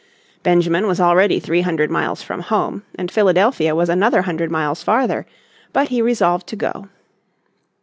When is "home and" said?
2.41-3.11